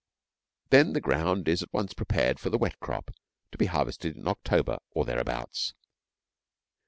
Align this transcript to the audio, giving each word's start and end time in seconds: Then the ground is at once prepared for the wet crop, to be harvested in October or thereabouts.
Then 0.71 0.93
the 0.93 0.99
ground 0.99 1.47
is 1.47 1.61
at 1.61 1.71
once 1.71 1.93
prepared 1.93 2.39
for 2.39 2.49
the 2.49 2.57
wet 2.57 2.79
crop, 2.79 3.11
to 3.51 3.57
be 3.59 3.67
harvested 3.67 4.17
in 4.17 4.27
October 4.27 4.79
or 4.89 5.05
thereabouts. 5.05 5.75